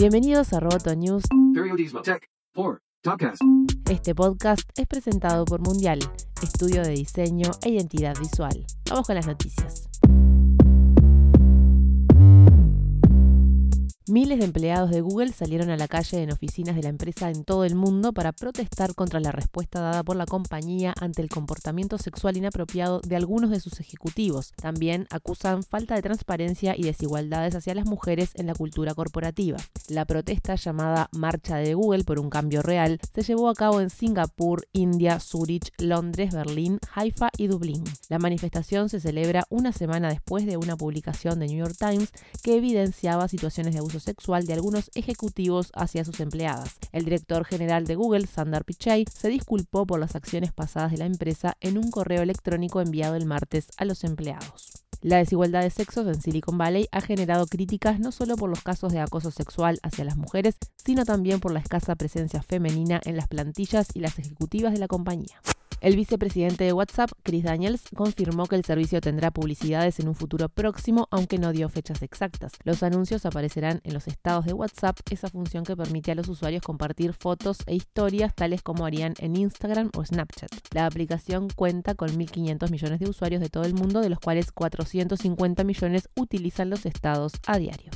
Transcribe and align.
Bienvenidos 0.00 0.54
a 0.54 0.60
Roboto 0.60 0.94
News. 0.96 1.24
Periodismo 1.52 2.00
Tech 2.00 2.26
4 2.54 2.80
Topcast. 3.02 3.42
Este 3.90 4.14
podcast 4.14 4.62
es 4.74 4.86
presentado 4.86 5.44
por 5.44 5.60
Mundial, 5.60 5.98
estudio 6.42 6.80
de 6.80 6.92
diseño 6.92 7.50
e 7.62 7.68
identidad 7.68 8.16
visual. 8.18 8.64
Vamos 8.88 9.06
con 9.06 9.16
las 9.16 9.26
noticias. 9.26 9.90
Miles 14.10 14.40
de 14.40 14.44
empleados 14.44 14.90
de 14.90 15.02
Google 15.02 15.30
salieron 15.30 15.70
a 15.70 15.76
la 15.76 15.86
calle 15.86 16.20
en 16.20 16.32
oficinas 16.32 16.74
de 16.74 16.82
la 16.82 16.88
empresa 16.88 17.30
en 17.30 17.44
todo 17.44 17.64
el 17.64 17.76
mundo 17.76 18.12
para 18.12 18.32
protestar 18.32 18.96
contra 18.96 19.20
la 19.20 19.30
respuesta 19.30 19.78
dada 19.80 20.02
por 20.02 20.16
la 20.16 20.26
compañía 20.26 20.92
ante 21.00 21.22
el 21.22 21.28
comportamiento 21.28 21.96
sexual 21.96 22.36
inapropiado 22.36 23.00
de 23.02 23.14
algunos 23.14 23.50
de 23.50 23.60
sus 23.60 23.78
ejecutivos. 23.78 24.50
También 24.56 25.06
acusan 25.10 25.62
falta 25.62 25.94
de 25.94 26.02
transparencia 26.02 26.74
y 26.76 26.82
desigualdades 26.82 27.54
hacia 27.54 27.72
las 27.76 27.86
mujeres 27.86 28.32
en 28.34 28.48
la 28.48 28.54
cultura 28.56 28.94
corporativa. 28.94 29.58
La 29.88 30.04
protesta 30.06 30.56
llamada 30.56 31.08
Marcha 31.12 31.58
de 31.58 31.74
Google 31.74 32.02
por 32.02 32.18
un 32.18 32.30
cambio 32.30 32.62
real 32.62 32.98
se 33.14 33.22
llevó 33.22 33.48
a 33.48 33.54
cabo 33.54 33.80
en 33.80 33.90
Singapur, 33.90 34.66
India, 34.72 35.20
Zurich, 35.20 35.70
Londres, 35.78 36.34
Berlín, 36.34 36.80
Haifa 36.96 37.28
y 37.38 37.46
Dublín. 37.46 37.84
La 38.08 38.18
manifestación 38.18 38.88
se 38.88 38.98
celebra 38.98 39.44
una 39.50 39.70
semana 39.70 40.08
después 40.08 40.46
de 40.46 40.56
una 40.56 40.76
publicación 40.76 41.38
de 41.38 41.46
New 41.46 41.58
York 41.58 41.76
Times 41.78 42.10
que 42.42 42.56
evidenciaba 42.56 43.28
situaciones 43.28 43.72
de 43.72 43.80
sexual 44.00 44.46
de 44.46 44.54
algunos 44.54 44.90
ejecutivos 44.94 45.70
hacia 45.74 46.04
sus 46.04 46.20
empleadas. 46.20 46.76
El 46.92 47.04
director 47.04 47.44
general 47.44 47.86
de 47.86 47.94
Google, 47.94 48.26
Sundar 48.26 48.64
Pichai, 48.64 49.04
se 49.12 49.28
disculpó 49.28 49.86
por 49.86 50.00
las 50.00 50.16
acciones 50.16 50.52
pasadas 50.52 50.90
de 50.90 50.98
la 50.98 51.06
empresa 51.06 51.56
en 51.60 51.78
un 51.78 51.90
correo 51.90 52.22
electrónico 52.22 52.80
enviado 52.80 53.14
el 53.14 53.26
martes 53.26 53.68
a 53.76 53.84
los 53.84 54.02
empleados. 54.04 54.80
La 55.02 55.16
desigualdad 55.16 55.62
de 55.62 55.70
sexos 55.70 56.06
en 56.06 56.20
Silicon 56.20 56.58
Valley 56.58 56.86
ha 56.92 57.00
generado 57.00 57.46
críticas 57.46 58.00
no 58.00 58.12
solo 58.12 58.36
por 58.36 58.50
los 58.50 58.62
casos 58.62 58.92
de 58.92 59.00
acoso 59.00 59.30
sexual 59.30 59.78
hacia 59.82 60.04
las 60.04 60.18
mujeres, 60.18 60.56
sino 60.76 61.06
también 61.06 61.40
por 61.40 61.52
la 61.52 61.60
escasa 61.60 61.96
presencia 61.96 62.42
femenina 62.42 63.00
en 63.04 63.16
las 63.16 63.26
plantillas 63.26 63.88
y 63.94 64.00
las 64.00 64.18
ejecutivas 64.18 64.74
de 64.74 64.78
la 64.78 64.88
compañía. 64.88 65.40
El 65.80 65.96
vicepresidente 65.96 66.64
de 66.64 66.74
WhatsApp, 66.74 67.10
Chris 67.22 67.44
Daniels, 67.44 67.84
confirmó 67.96 68.44
que 68.46 68.56
el 68.56 68.64
servicio 68.64 69.00
tendrá 69.00 69.30
publicidades 69.30 69.98
en 69.98 70.08
un 70.08 70.14
futuro 70.14 70.50
próximo, 70.50 71.08
aunque 71.10 71.38
no 71.38 71.52
dio 71.52 71.70
fechas 71.70 72.02
exactas. 72.02 72.52
Los 72.64 72.82
anuncios 72.82 73.24
aparecerán 73.24 73.80
en 73.84 73.94
los 73.94 74.06
estados 74.06 74.44
de 74.44 74.52
WhatsApp, 74.52 74.98
esa 75.10 75.28
función 75.28 75.64
que 75.64 75.76
permite 75.76 76.12
a 76.12 76.14
los 76.14 76.28
usuarios 76.28 76.62
compartir 76.62 77.14
fotos 77.14 77.58
e 77.66 77.74
historias 77.74 78.34
tales 78.34 78.60
como 78.62 78.84
harían 78.84 79.14
en 79.20 79.36
Instagram 79.36 79.90
o 79.96 80.04
Snapchat. 80.04 80.50
La 80.74 80.84
aplicación 80.84 81.48
cuenta 81.48 81.94
con 81.94 82.10
1.500 82.10 82.70
millones 82.70 83.00
de 83.00 83.08
usuarios 83.08 83.40
de 83.40 83.48
todo 83.48 83.64
el 83.64 83.72
mundo, 83.72 84.02
de 84.02 84.10
los 84.10 84.20
cuales 84.20 84.52
450 84.52 85.64
millones 85.64 86.10
utilizan 86.14 86.68
los 86.68 86.84
estados 86.84 87.32
a 87.46 87.56
diario. 87.56 87.90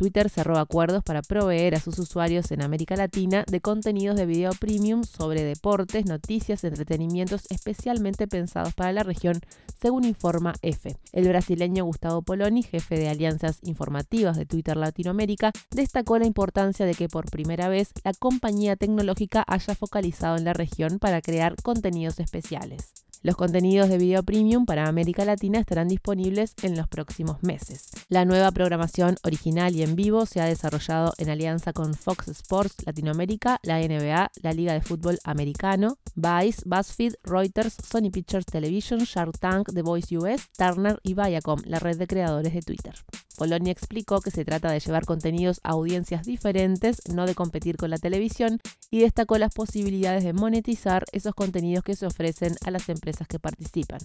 Twitter 0.00 0.30
cerró 0.30 0.56
acuerdos 0.58 1.04
para 1.04 1.20
proveer 1.20 1.74
a 1.74 1.78
sus 1.78 1.98
usuarios 1.98 2.50
en 2.52 2.62
América 2.62 2.96
Latina 2.96 3.44
de 3.46 3.60
contenidos 3.60 4.16
de 4.16 4.24
video 4.24 4.52
premium 4.52 5.04
sobre 5.04 5.44
deportes, 5.44 6.06
noticias, 6.06 6.64
entretenimientos 6.64 7.42
especialmente 7.50 8.26
pensados 8.26 8.72
para 8.72 8.94
la 8.94 9.02
región, 9.02 9.42
según 9.78 10.04
informa 10.04 10.54
EFE. 10.62 10.96
El 11.12 11.28
brasileño 11.28 11.84
Gustavo 11.84 12.22
Poloni, 12.22 12.62
jefe 12.62 12.98
de 12.98 13.10
alianzas 13.10 13.58
informativas 13.62 14.38
de 14.38 14.46
Twitter 14.46 14.78
Latinoamérica, 14.78 15.52
destacó 15.70 16.18
la 16.18 16.24
importancia 16.24 16.86
de 16.86 16.94
que 16.94 17.10
por 17.10 17.30
primera 17.30 17.68
vez 17.68 17.90
la 18.02 18.14
compañía 18.14 18.76
tecnológica 18.76 19.44
haya 19.46 19.74
focalizado 19.74 20.38
en 20.38 20.46
la 20.46 20.54
región 20.54 20.98
para 20.98 21.20
crear 21.20 21.56
contenidos 21.62 22.20
especiales. 22.20 22.99
Los 23.22 23.36
contenidos 23.36 23.90
de 23.90 23.98
video 23.98 24.22
premium 24.22 24.64
para 24.64 24.88
América 24.88 25.26
Latina 25.26 25.58
estarán 25.58 25.88
disponibles 25.88 26.54
en 26.62 26.74
los 26.74 26.88
próximos 26.88 27.42
meses. 27.42 27.90
La 28.08 28.24
nueva 28.24 28.50
programación 28.50 29.16
original 29.24 29.76
y 29.76 29.82
en 29.82 29.94
vivo 29.94 30.24
se 30.24 30.40
ha 30.40 30.46
desarrollado 30.46 31.12
en 31.18 31.28
alianza 31.28 31.74
con 31.74 31.92
Fox 31.92 32.28
Sports 32.28 32.76
Latinoamérica, 32.86 33.60
la 33.62 33.78
NBA, 33.78 34.30
la 34.42 34.52
Liga 34.54 34.72
de 34.72 34.80
Fútbol 34.80 35.18
Americano, 35.24 35.98
Vice, 36.14 36.62
BuzzFeed, 36.64 37.16
Reuters, 37.22 37.76
Sony 37.86 38.10
Pictures 38.10 38.46
Television, 38.46 39.00
Shark 39.00 39.38
Tank, 39.38 39.68
The 39.74 39.82
Voice 39.82 40.16
US, 40.16 40.48
Turner 40.56 40.98
y 41.02 41.12
Viacom, 41.12 41.60
la 41.66 41.78
red 41.78 41.98
de 41.98 42.06
creadores 42.06 42.54
de 42.54 42.62
Twitter. 42.62 42.94
Polonia 43.40 43.72
explicó 43.72 44.20
que 44.20 44.30
se 44.30 44.44
trata 44.44 44.70
de 44.70 44.80
llevar 44.80 45.06
contenidos 45.06 45.60
a 45.64 45.70
audiencias 45.70 46.26
diferentes, 46.26 47.00
no 47.10 47.24
de 47.24 47.34
competir 47.34 47.78
con 47.78 47.88
la 47.88 47.96
televisión, 47.96 48.60
y 48.90 49.00
destacó 49.00 49.38
las 49.38 49.54
posibilidades 49.54 50.24
de 50.24 50.34
monetizar 50.34 51.06
esos 51.12 51.34
contenidos 51.34 51.82
que 51.82 51.96
se 51.96 52.04
ofrecen 52.04 52.54
a 52.66 52.70
las 52.70 52.86
empresas 52.90 53.26
que 53.26 53.38
participan. 53.38 54.00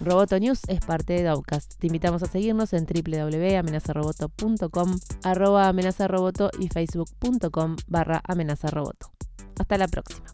Roboto 0.00 0.40
News 0.40 0.62
es 0.66 0.80
parte 0.80 1.12
de 1.12 1.22
Dowcast. 1.22 1.78
Te 1.78 1.86
invitamos 1.86 2.20
a 2.24 2.26
seguirnos 2.26 2.72
en 2.72 2.84
www.amenazaroboto.com, 2.84 4.98
arroba 5.22 5.68
amenazaroboto 5.68 6.50
y 6.58 6.66
facebook.com 6.66 7.76
barra 7.86 8.22
amenazaroboto. 8.26 9.12
Hasta 9.56 9.78
la 9.78 9.86
próxima. 9.86 10.26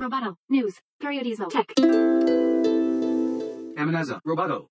Roboto, 0.00 0.40
news, 0.48 0.82
periodismo, 0.98 1.46
tech. 1.46 1.72
Amenaza 3.76 4.20
Roboto. 4.24 4.64